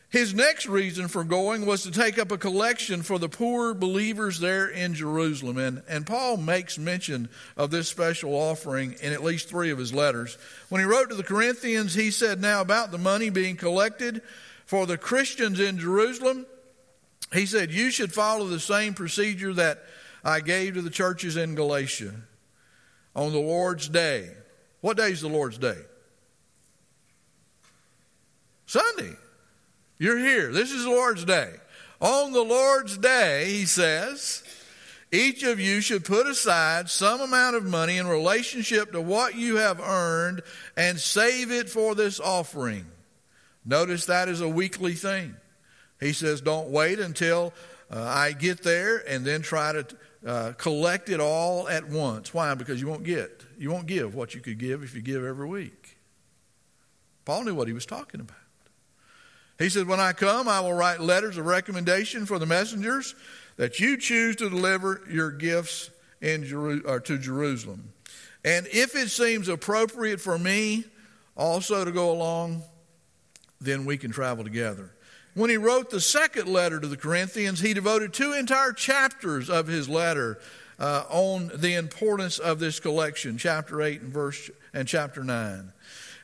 [0.10, 4.40] His next reason for going was to take up a collection for the poor believers
[4.40, 5.58] there in Jerusalem.
[5.58, 9.92] And, and Paul makes mention of this special offering in at least three of his
[9.92, 10.38] letters.
[10.70, 14.22] When he wrote to the Corinthians, he said, Now about the money being collected
[14.68, 16.46] for the Christians in Jerusalem,
[17.34, 19.84] he said, You should follow the same procedure that
[20.24, 22.14] I gave to the churches in Galatia
[23.16, 24.30] on the Lord's day.
[24.82, 25.78] What day is the Lord's day?
[28.66, 29.16] Sunday.
[29.98, 30.52] You're here.
[30.52, 31.54] This is the Lord's day.
[32.02, 34.44] On the Lord's day, he says,
[35.12, 39.58] each of you should put aside some amount of money in relationship to what you
[39.58, 40.42] have earned
[40.76, 42.88] and save it for this offering.
[43.64, 45.36] Notice that is a weekly thing.
[46.00, 47.54] He says, don't wait until
[47.90, 49.86] uh, I get there and then try to
[50.26, 52.34] uh, collect it all at once.
[52.34, 52.54] Why?
[52.56, 55.48] Because you won't get, you won't give what you could give if you give every
[55.48, 55.98] week.
[57.26, 58.38] Paul knew what he was talking about.
[59.60, 63.16] He said, When I come, I will write letters of recommendation for the messengers
[63.58, 65.90] that you choose to deliver your gifts
[66.22, 67.94] in Jeru- or to Jerusalem.
[68.44, 70.86] And if it seems appropriate for me
[71.36, 72.64] also to go along,
[73.62, 74.92] then we can travel together.
[75.34, 79.66] When he wrote the second letter to the Corinthians, he devoted two entire chapters of
[79.66, 80.40] his letter
[80.80, 85.74] uh, on the importance of this collection, chapter 8 and verse and chapter 9.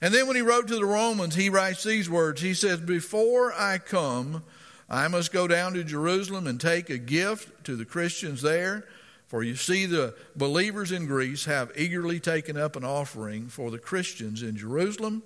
[0.01, 2.41] And then when he wrote to the Romans, he writes these words.
[2.41, 4.43] He says, Before I come,
[4.89, 8.85] I must go down to Jerusalem and take a gift to the Christians there.
[9.27, 13.77] For you see, the believers in Greece have eagerly taken up an offering for the
[13.77, 15.23] Christians in Jerusalem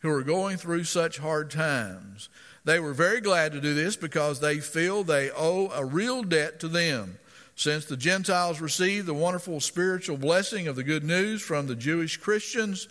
[0.00, 2.28] who are going through such hard times.
[2.68, 6.60] They were very glad to do this because they feel they owe a real debt
[6.60, 7.18] to them.
[7.56, 12.18] Since the Gentiles received the wonderful spiritual blessing of the good news from the Jewish
[12.18, 12.86] Christians,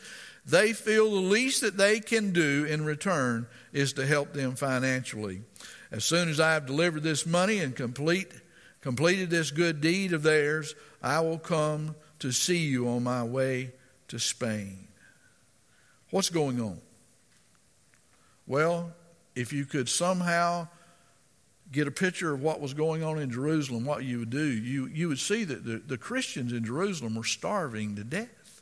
[0.48, 5.44] they feel the least that they can do in return is to help them financially.
[5.92, 8.32] As soon as I have delivered this money and complete,
[8.82, 13.74] completed this good deed of theirs, I will come to see you on my way
[14.08, 14.88] to Spain.
[16.10, 16.82] What's going on?
[18.48, 18.92] Well,
[19.38, 20.68] if you could somehow
[21.72, 24.88] get a picture of what was going on in Jerusalem, what you would do, you,
[24.88, 28.62] you would see that the, the Christians in Jerusalem were starving to death.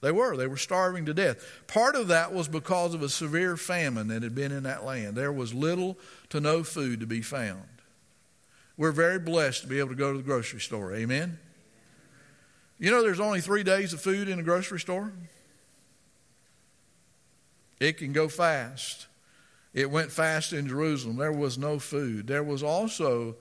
[0.00, 0.36] They were.
[0.36, 1.44] They were starving to death.
[1.66, 5.14] Part of that was because of a severe famine that had been in that land.
[5.14, 5.98] There was little
[6.30, 7.68] to no food to be found.
[8.78, 10.94] We're very blessed to be able to go to the grocery store.
[10.94, 11.38] Amen?
[12.78, 15.12] You know, there's only three days of food in a grocery store.
[17.78, 19.06] It can go fast.
[19.72, 21.16] It went fast in Jerusalem.
[21.16, 22.26] There was no food.
[22.26, 23.36] There was also,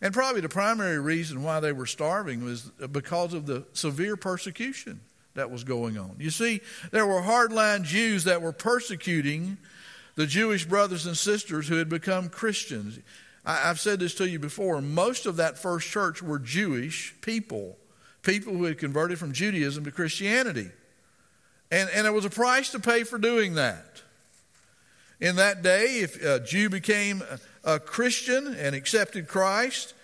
[0.00, 5.00] and probably the primary reason why they were starving was because of the severe persecution
[5.34, 6.16] that was going on.
[6.18, 9.56] You see, there were hardline Jews that were persecuting
[10.16, 12.98] the Jewish brothers and sisters who had become Christians.
[13.44, 14.82] I, have said this to you before.
[14.82, 17.78] Most of that first church were Jewish people,
[18.22, 20.70] people who had converted from Judaism to Christianity.
[21.70, 23.89] And, and there was a price to pay for doing that.
[25.20, 27.22] In that day, if a Jew became
[27.62, 29.94] a Christian and accepted Christ,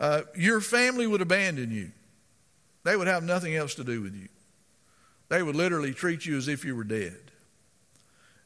[0.00, 1.92] uh, your family would abandon you.
[2.84, 4.28] They would have nothing else to do with you.
[5.28, 7.18] They would literally treat you as if you were dead.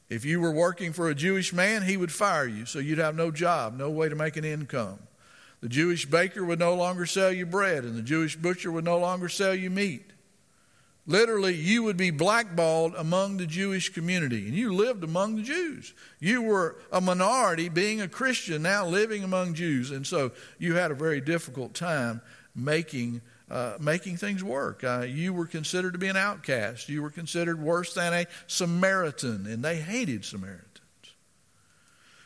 [0.09, 3.15] If you were working for a Jewish man, he would fire you, so you'd have
[3.15, 4.99] no job, no way to make an income.
[5.61, 8.99] The Jewish baker would no longer sell you bread, and the Jewish butcher would no
[8.99, 10.11] longer sell you meat.
[11.09, 15.93] Literally, you would be blackballed among the Jewish community, and you lived among the Jews.
[16.19, 20.91] You were a minority being a Christian, now living among Jews, and so you had
[20.91, 22.21] a very difficult time
[22.53, 24.83] making uh, making things work.
[24.83, 26.89] Uh, you were considered to be an outcast.
[26.89, 30.65] You were considered worse than a Samaritan, and they hated Samaritans.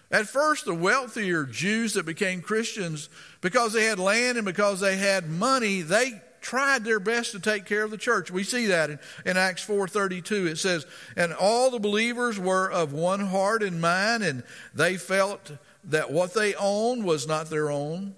[0.09, 3.09] At first, the wealthier Jews that became Christians,
[3.41, 7.65] because they had land and because they had money, they tried their best to take
[7.65, 8.31] care of the church.
[8.31, 10.47] We see that in, in Acts 4.32.
[10.47, 15.51] It says, And all the believers were of one heart and mind, and they felt
[15.85, 18.15] that what they owned was not their own.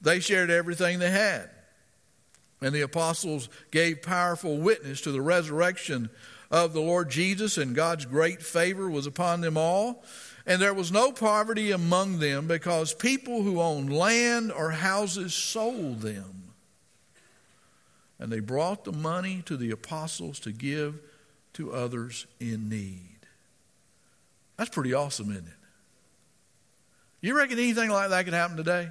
[0.00, 1.50] They shared everything they had.
[2.60, 6.10] And the apostles gave powerful witness to the resurrection
[6.50, 10.04] of the Lord Jesus, and God's great favor was upon them all.
[10.46, 16.00] And there was no poverty among them because people who owned land or houses sold
[16.02, 16.45] them.
[18.18, 21.00] And they brought the money to the apostles to give
[21.54, 23.18] to others in need.
[24.56, 25.52] That's pretty awesome, isn't it?
[27.20, 28.90] You reckon anything like that could happen today?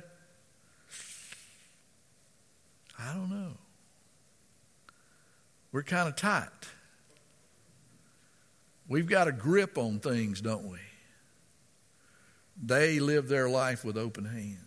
[3.00, 3.52] I don't know.
[5.72, 6.50] We're kind of tight.
[8.88, 10.78] We've got a grip on things, don't we?
[12.64, 14.65] They live their life with open hands.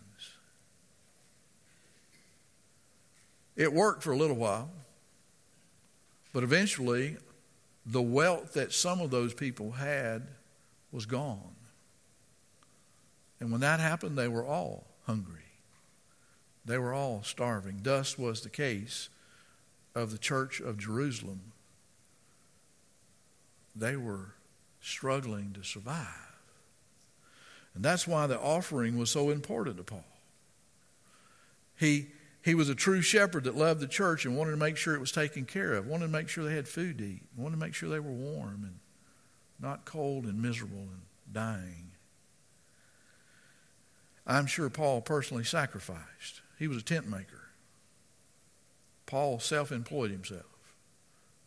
[3.58, 4.70] It worked for a little while,
[6.32, 7.16] but eventually
[7.84, 10.28] the wealth that some of those people had
[10.92, 11.56] was gone.
[13.40, 15.42] And when that happened, they were all hungry.
[16.64, 17.80] They were all starving.
[17.82, 19.08] Thus was the case
[19.92, 21.52] of the church of Jerusalem.
[23.74, 24.34] They were
[24.80, 26.06] struggling to survive.
[27.74, 30.04] And that's why the offering was so important to Paul.
[31.76, 32.08] He,
[32.42, 35.00] he was a true shepherd that loved the church and wanted to make sure it
[35.00, 37.60] was taken care of, wanted to make sure they had food to eat, wanted to
[37.60, 38.78] make sure they were warm and
[39.60, 41.90] not cold and miserable and dying.
[44.26, 46.42] I'm sure Paul personally sacrificed.
[46.58, 47.48] He was a tent maker.
[49.06, 50.44] Paul self employed himself,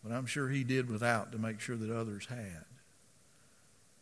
[0.04, 2.66] but I'm sure he did without to make sure that others had.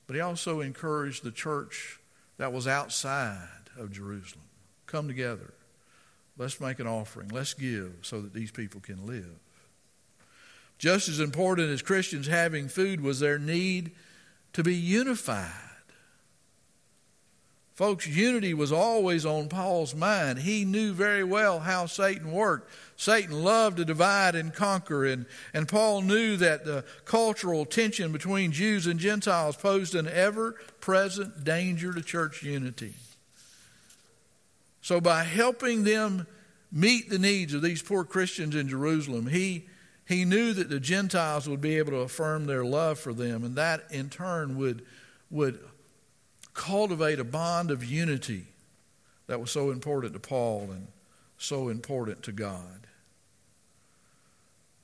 [0.08, 2.00] But he also encouraged the church
[2.38, 4.46] that was outside of Jerusalem
[4.88, 5.54] come together.
[6.40, 7.28] Let's make an offering.
[7.28, 9.36] Let's give so that these people can live.
[10.78, 13.92] Just as important as Christians having food was their need
[14.54, 15.52] to be unified.
[17.76, 20.40] Folks, unity was always on Paul's mind.
[20.40, 22.70] He knew very well how Satan worked.
[22.96, 28.52] Satan loved to divide and conquer, and, and Paul knew that the cultural tension between
[28.52, 32.96] Jews and Gentiles posed an ever present danger to church unity.
[34.82, 36.26] So, by helping them
[36.72, 39.68] meet the needs of these poor Christians in Jerusalem, he,
[40.08, 43.56] he knew that the Gentiles would be able to affirm their love for them, and
[43.56, 44.86] that in turn would,
[45.30, 45.60] would
[46.54, 48.46] cultivate a bond of unity
[49.28, 50.88] that was so important to Paul and
[51.38, 52.88] so important to God.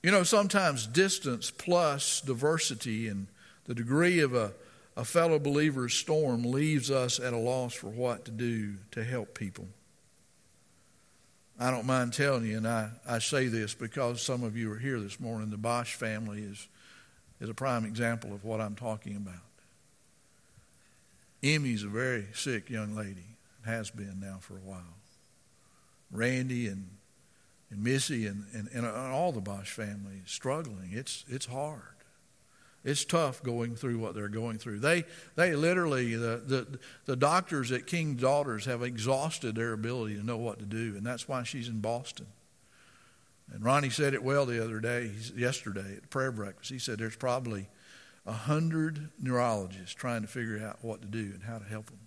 [0.02, 3.26] You know, sometimes distance plus diversity and
[3.64, 4.52] the degree of a,
[4.96, 9.36] a fellow believer's storm leaves us at a loss for what to do to help
[9.36, 9.66] people.
[11.58, 14.78] I don't mind telling you, and I, I say this because some of you are
[14.78, 15.50] here this morning.
[15.50, 16.68] The Bosch family is,
[17.40, 19.34] is a prime example of what I'm talking about.
[21.42, 23.24] Emmy's a very sick young lady.
[23.64, 24.82] has been now for a while.
[26.10, 26.88] Randy and,
[27.70, 30.90] and Missy and, and, and all the Bosch family is struggling.
[30.92, 31.95] It's, it's hard.
[32.86, 34.78] It's tough going through what they're going through.
[34.78, 40.24] They, they literally, the, the, the doctors at King's Daughters have exhausted their ability to
[40.24, 42.28] know what to do, and that's why she's in Boston.
[43.52, 46.70] And Ronnie said it well the other day, yesterday at prayer breakfast.
[46.70, 47.66] He said there's probably
[48.24, 51.98] a hundred neurologists trying to figure out what to do and how to help them.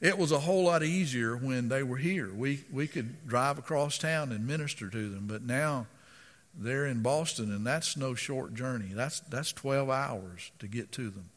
[0.00, 2.34] It was a whole lot easier when they were here.
[2.34, 5.86] We, we could drive across town and minister to them, but now
[6.58, 8.90] they're in Boston, and that's no short journey.
[8.92, 11.28] That's, that's 12 hours to get to them,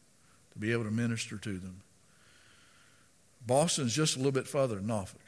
[0.52, 1.82] to be able to minister to them.
[3.46, 5.20] Boston's just a little bit further than Norfolk.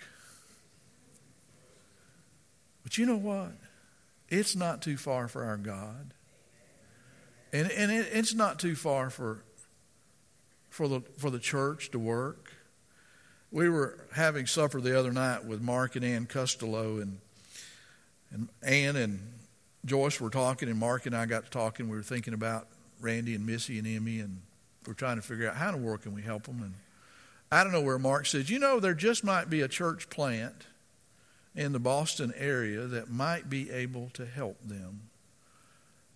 [2.83, 3.53] But you know what?
[4.29, 6.15] It's not too far for our God.
[7.53, 9.45] And, and it, it's not too far for,
[10.71, 12.51] for, the, for the church to work.
[13.51, 17.19] We were having supper the other night with Mark and Ann Costello, and,
[18.31, 19.21] and Ann and
[19.85, 21.89] Joyce were talking, and Mark and I got to talking.
[21.89, 22.69] We were thinking about
[23.01, 24.41] Randy and Missy and Emmy, and
[24.87, 26.63] we're trying to figure out how in the world can we help them.
[26.63, 26.75] And
[27.51, 30.67] I don't know where Mark says, you know, there just might be a church plant
[31.55, 35.11] in the Boston area that might be able to help them.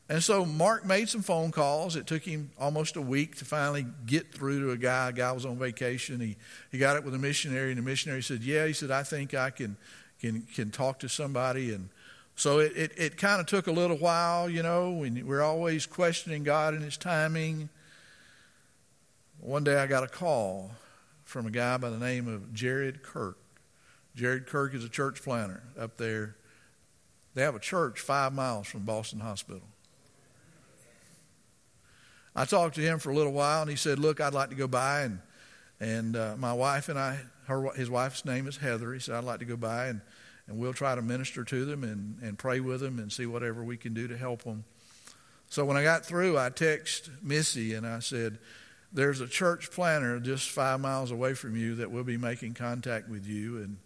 [0.09, 1.97] And so Mark made some phone calls.
[1.97, 5.09] It took him almost a week to finally get through to a guy.
[5.09, 6.21] A guy was on vacation.
[6.21, 6.37] He,
[6.71, 9.35] he got up with a missionary, and the missionary said, Yeah, he said, I think
[9.35, 9.77] I can,
[10.21, 11.75] can, can talk to somebody.
[11.75, 11.89] And
[12.37, 14.91] so it, it, it kind of took a little while, you know.
[15.25, 17.71] We're always questioning God and His timing.
[19.41, 20.73] One day I got a call
[21.25, 23.39] from a guy by the name of Jared Kirk.
[24.15, 26.37] Jared Kirk is a church planter up there.
[27.35, 29.63] They have a church five miles from Boston Hospital.
[32.35, 34.57] I talked to him for a little while, and he said, "Look, I'd like to
[34.57, 35.21] go by and
[35.81, 38.93] and uh, my wife and I, her his wife's name is Heather.
[38.93, 40.01] He said I'd like to go by and
[40.47, 43.65] and we'll try to minister to them and and pray with them and see whatever
[43.65, 44.65] we can do to help them."
[45.49, 48.39] So when I got through, I texted Missy and I said,
[48.93, 53.09] "There's a church planter just five miles away from you that will be making contact
[53.09, 53.79] with you and."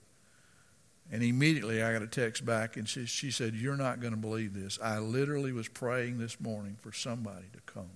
[1.13, 4.17] And immediately I got a text back, and she, she said, You're not going to
[4.17, 4.79] believe this.
[4.81, 7.91] I literally was praying this morning for somebody to come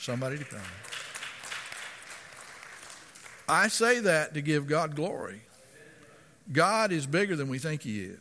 [0.00, 0.60] somebody to come.
[3.48, 5.42] I say that to give God glory.
[6.52, 8.18] God is bigger than we think He is.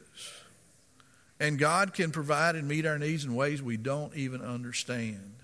[1.40, 5.36] And God can provide and meet our needs in ways we don't even understand.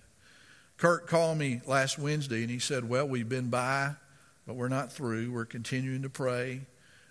[0.78, 3.92] Kurt called me last Wednesday and he said, Well, we've been by,
[4.46, 5.32] but we're not through.
[5.32, 6.62] We're continuing to pray.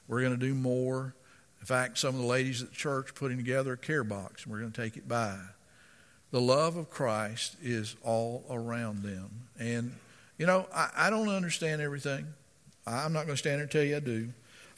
[0.06, 1.14] We're going to do more.
[1.60, 4.52] In fact, some of the ladies at the church putting together a care box, and
[4.52, 5.38] we're going to take it by
[6.34, 9.30] the love of Christ is all around them.
[9.56, 9.94] And,
[10.36, 12.26] you know, I, I don't understand everything.
[12.84, 14.30] I'm not going to stand here and tell you I do.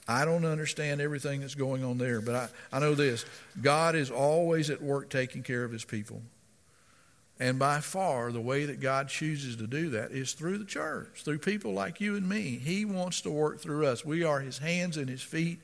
[0.09, 3.25] I don't understand everything that's going on there, but I, I know this
[3.61, 6.23] God is always at work taking care of his people.
[7.39, 11.23] And by far, the way that God chooses to do that is through the church,
[11.23, 12.59] through people like you and me.
[12.63, 14.07] He wants to work through us.
[14.07, 15.61] We are his hands and his feet.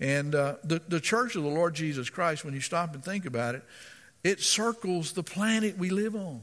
[0.00, 3.26] And uh, the, the church of the Lord Jesus Christ, when you stop and think
[3.26, 3.62] about it,
[4.24, 6.40] it circles the planet we live on.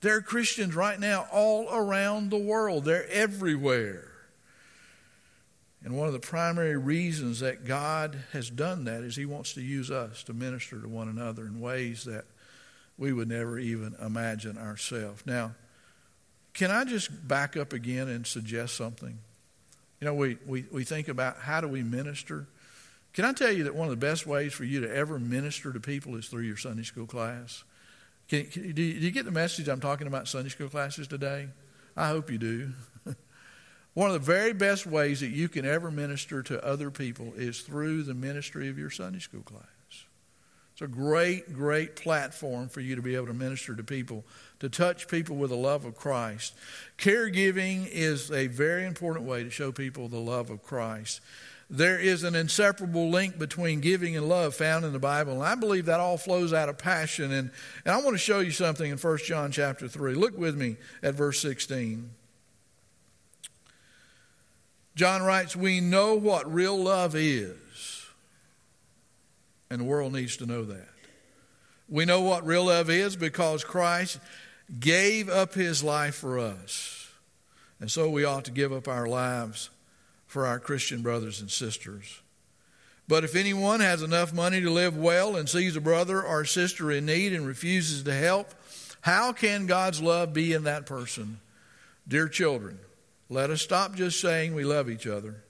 [0.00, 4.12] There are Christians right now all around the world, they're everywhere.
[5.86, 9.62] And one of the primary reasons that God has done that is He wants to
[9.62, 12.24] use us to minister to one another in ways that
[12.98, 15.24] we would never even imagine ourselves.
[15.24, 15.54] Now,
[16.54, 19.16] can I just back up again and suggest something?
[20.00, 22.48] You know, we, we, we think about how do we minister?
[23.12, 25.72] Can I tell you that one of the best ways for you to ever minister
[25.72, 27.62] to people is through your Sunday school class?
[28.26, 31.06] Can, can, do, you, do you get the message I'm talking about Sunday school classes
[31.06, 31.46] today?
[31.96, 32.72] I hope you do.
[33.96, 37.62] One of the very best ways that you can ever minister to other people is
[37.62, 39.64] through the ministry of your Sunday school class.
[40.74, 44.22] It's a great, great platform for you to be able to minister to people,
[44.60, 46.54] to touch people with the love of Christ.
[46.98, 51.22] Caregiving is a very important way to show people the love of Christ.
[51.70, 55.32] There is an inseparable link between giving and love found in the Bible.
[55.32, 57.32] And I believe that all flows out of passion.
[57.32, 57.50] And,
[57.86, 60.12] and I want to show you something in 1 John chapter 3.
[60.12, 62.10] Look with me at verse 16.
[64.96, 67.54] John writes, We know what real love is.
[69.70, 70.88] And the world needs to know that.
[71.88, 74.18] We know what real love is because Christ
[74.80, 77.10] gave up his life for us.
[77.78, 79.70] And so we ought to give up our lives
[80.26, 82.20] for our Christian brothers and sisters.
[83.06, 86.90] But if anyone has enough money to live well and sees a brother or sister
[86.90, 88.52] in need and refuses to help,
[89.02, 91.38] how can God's love be in that person?
[92.08, 92.78] Dear children,
[93.28, 95.42] Let us stop just saying we love each other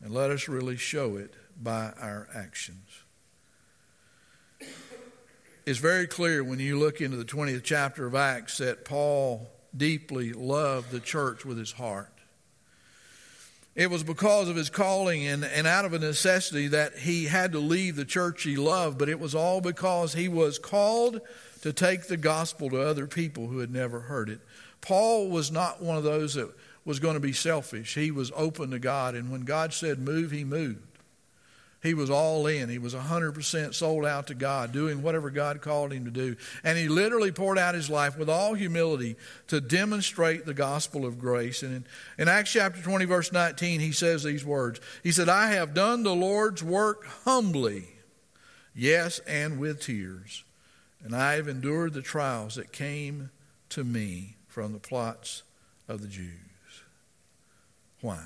[0.00, 2.88] and let us really show it by our actions.
[5.66, 10.32] It's very clear when you look into the 20th chapter of Acts that Paul deeply
[10.32, 12.10] loved the church with his heart.
[13.74, 17.52] It was because of his calling and, and out of a necessity that he had
[17.52, 21.20] to leave the church he loved, but it was all because he was called
[21.62, 24.40] to take the gospel to other people who had never heard it.
[24.80, 26.54] Paul was not one of those that
[26.84, 27.94] was going to be selfish.
[27.94, 30.94] He was open to God, and when God said move, he moved.
[31.84, 32.70] He was all in.
[32.70, 36.34] He was 100% sold out to God, doing whatever God called him to do.
[36.64, 39.16] And he literally poured out his life with all humility
[39.48, 41.62] to demonstrate the gospel of grace.
[41.62, 45.50] And in, in Acts chapter 20, verse 19, he says these words He said, I
[45.50, 47.84] have done the Lord's work humbly,
[48.74, 50.42] yes, and with tears.
[51.02, 53.28] And I have endured the trials that came
[53.68, 55.42] to me from the plots
[55.86, 56.53] of the Jews.
[58.04, 58.20] Why?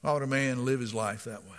[0.00, 1.58] Why would a man live his life that way?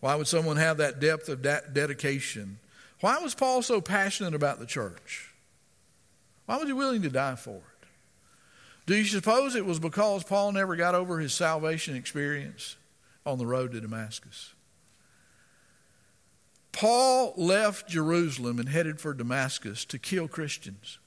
[0.00, 2.58] Why would someone have that depth of dedication?
[2.98, 5.32] Why was Paul so passionate about the church?
[6.46, 7.86] Why was he willing to die for it?
[8.86, 12.74] Do you suppose it was because Paul never got over his salvation experience
[13.24, 14.52] on the road to Damascus?
[16.72, 20.98] Paul left Jerusalem and headed for Damascus to kill Christians.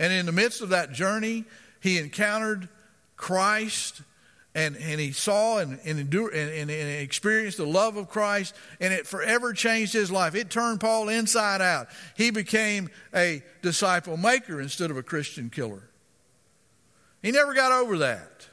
[0.00, 1.44] And in the midst of that journey,
[1.78, 2.68] he encountered
[3.16, 4.02] Christ
[4.54, 8.54] and, and he saw and, and, endured, and, and, and experienced the love of Christ,
[8.80, 10.34] and it forever changed his life.
[10.34, 11.86] It turned Paul inside out.
[12.16, 15.82] He became a disciple maker instead of a Christian killer.
[17.22, 18.48] He never got over that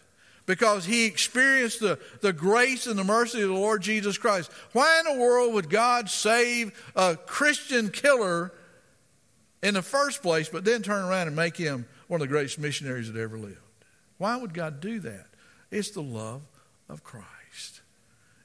[0.46, 4.52] because he experienced the, the grace and the mercy of the Lord Jesus Christ.
[4.74, 8.52] Why in the world would God save a Christian killer
[9.62, 12.60] in the first place, but then turn around and make him one of the greatest
[12.60, 13.58] missionaries that ever lived?
[14.18, 15.28] Why would God do that?
[15.72, 16.42] It's the love
[16.90, 17.82] of Christ.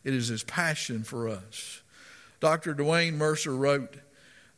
[0.04, 1.82] It is his passion for us.
[2.40, 2.74] Dr.
[2.74, 3.96] Dwayne Mercer wrote,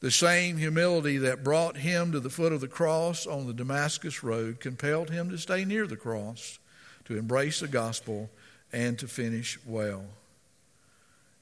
[0.01, 4.23] The same humility that brought him to the foot of the cross on the Damascus
[4.23, 6.59] road compelled him to stay near the cross,
[7.05, 8.31] to embrace the gospel,
[8.73, 10.05] and to finish well.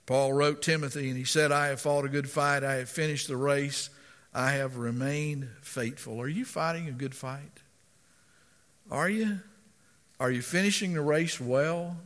[0.06, 3.28] Paul wrote Timothy, and he said, I have fought a good fight, I have finished
[3.28, 3.88] the race,
[4.34, 6.20] I have remained faithful.
[6.20, 7.60] Are you fighting a good fight?
[8.90, 9.40] Are you?
[10.18, 11.96] Are you finishing the race well?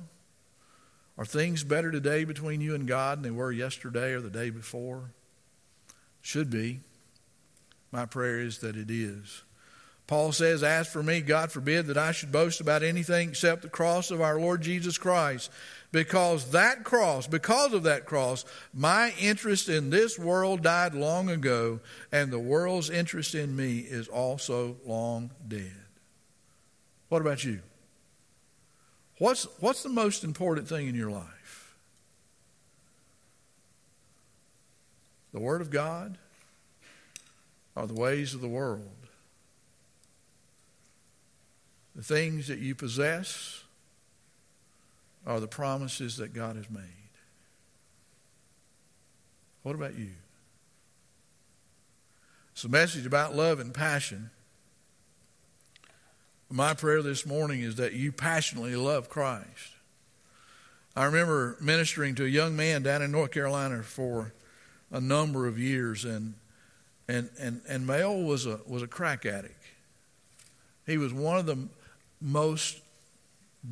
[1.18, 4.50] Are things better today between you and God than they were yesterday or the day
[4.50, 5.10] before?
[6.20, 6.80] Should be.
[7.92, 9.42] My prayer is that it is.
[10.06, 13.68] Paul says, As for me, God forbid that I should boast about anything except the
[13.68, 15.50] cross of our Lord Jesus Christ.
[15.92, 21.80] Because that cross, because of that cross, my interest in this world died long ago,
[22.12, 25.72] and the world's interest in me is also long dead.
[27.08, 27.60] What about you?
[29.18, 31.76] What's, what's the most important thing in your life?
[35.32, 36.18] The Word of God
[37.74, 38.90] or the ways of the world?
[41.94, 43.62] The things that you possess
[45.26, 46.82] are the promises that God has made.
[49.62, 50.12] What about you?
[52.52, 54.30] It's a message about love and passion.
[56.48, 59.74] My prayer this morning is that you passionately love Christ.
[60.94, 64.32] I remember ministering to a young man down in North Carolina for
[64.90, 66.34] a number of years, and
[67.08, 69.62] and and and Mel was a was a crack addict.
[70.86, 71.68] He was one of the
[72.20, 72.80] most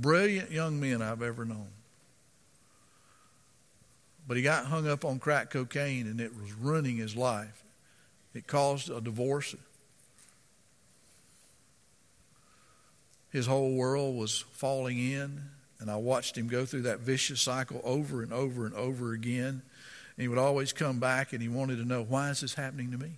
[0.00, 1.68] brilliant young men I've ever known.
[4.26, 7.62] But he got hung up on crack cocaine, and it was ruining his life.
[8.34, 9.54] It caused a divorce
[13.34, 15.42] His whole world was falling in,
[15.80, 19.60] and I watched him go through that vicious cycle over and over and over again.
[20.16, 22.92] And he would always come back and he wanted to know, why is this happening
[22.92, 23.10] to me?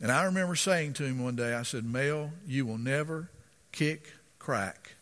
[0.00, 3.30] And I remember saying to him one day, I said, Mel, you will never
[3.70, 4.96] kick crack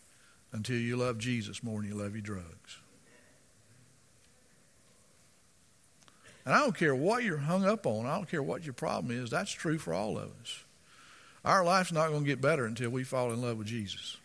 [0.52, 2.76] until you love Jesus more than you love your drugs.
[6.44, 9.10] And I don't care what you're hung up on, I don't care what your problem
[9.18, 10.64] is, that's true for all of us.
[11.44, 14.16] Our life's not going to get better until we fall in love with Jesus.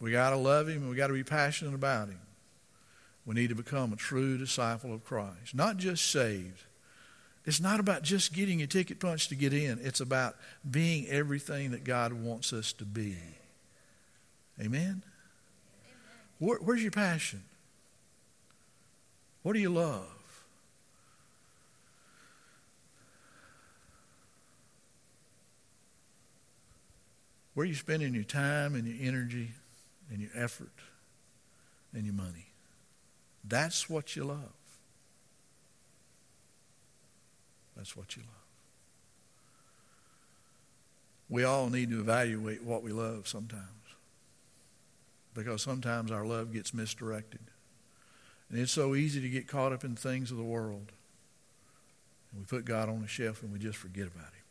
[0.00, 2.20] We got to love Him and we got to be passionate about Him.
[3.26, 6.64] We need to become a true disciple of Christ, not just saved.
[7.46, 9.78] It's not about just getting a ticket punch to get in.
[9.82, 10.36] It's about
[10.68, 13.16] being everything that God wants us to be.
[14.60, 15.02] Amen?
[16.38, 17.42] Where, where's your passion?
[19.42, 20.06] What do you love?
[27.54, 29.50] Where are you spending your time and your energy
[30.10, 30.72] and your effort
[31.92, 32.46] and your money?
[33.44, 34.52] That's what you love.
[37.80, 38.30] That's what you love.
[41.30, 43.64] We all need to evaluate what we love sometimes
[45.34, 47.40] because sometimes our love gets misdirected.
[48.50, 50.92] And it's so easy to get caught up in things of the world.
[52.30, 54.44] And we put God on the shelf and we just forget about Him.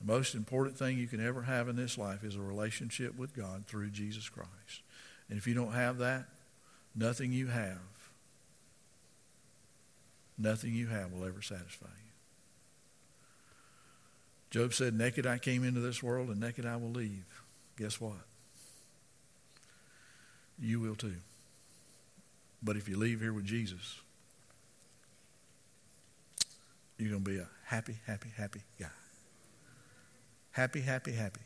[0.00, 3.32] The most important thing you can ever have in this life is a relationship with
[3.32, 4.82] God through Jesus Christ.
[5.28, 6.24] And if you don't have that,
[6.96, 7.78] nothing you have,
[10.40, 12.10] nothing you have will ever satisfy you.
[14.50, 17.24] Job said, Naked I came into this world, and naked I will leave.
[17.76, 18.18] Guess what?
[20.58, 21.14] You will too.
[22.62, 24.00] But if you leave here with Jesus,
[26.98, 28.86] you're going to be a happy, happy, happy guy.
[30.50, 31.40] Happy, happy, happy.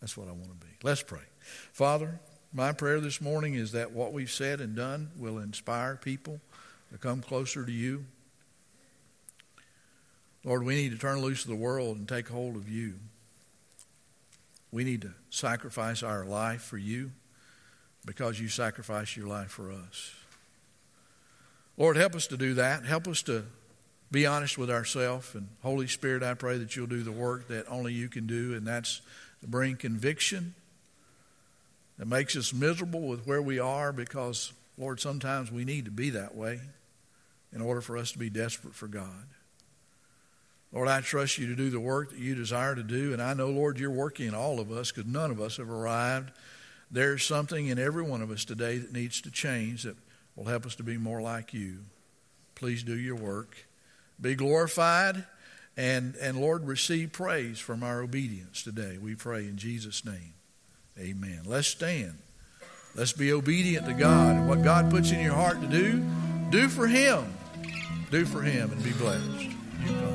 [0.00, 0.72] That's what I want to be.
[0.82, 1.20] Let's pray.
[1.72, 2.18] Father,
[2.52, 6.40] my prayer this morning is that what we've said and done will inspire people
[6.92, 8.04] to come closer to you.
[10.44, 12.94] Lord, we need to turn loose of the world and take hold of you.
[14.70, 17.12] We need to sacrifice our life for you
[18.04, 20.14] because you sacrificed your life for us.
[21.76, 22.84] Lord, help us to do that.
[22.84, 23.44] Help us to
[24.10, 25.34] be honest with ourselves.
[25.34, 28.54] And Holy Spirit, I pray that you'll do the work that only you can do,
[28.54, 29.00] and that's
[29.44, 30.54] bring conviction
[31.98, 36.10] that makes us miserable with where we are because, Lord, sometimes we need to be
[36.10, 36.60] that way
[37.52, 39.26] in order for us to be desperate for God.
[40.72, 43.34] Lord, I trust you to do the work that you desire to do, and I
[43.34, 46.32] know, Lord, you're working in all of us because none of us have arrived.
[46.90, 49.96] There's something in every one of us today that needs to change that
[50.34, 51.78] will help us to be more like you.
[52.54, 53.54] Please do your work.
[54.18, 55.24] Be glorified,
[55.76, 58.96] and, and Lord, receive praise from our obedience today.
[58.98, 60.34] We pray in Jesus' name.
[60.98, 61.42] Amen.
[61.44, 62.18] Let's stand.
[62.94, 64.36] Let's be obedient to God.
[64.36, 66.02] And what God puts in your heart to do,
[66.50, 67.24] do for Him.
[68.12, 70.11] Do for Him and be blessed.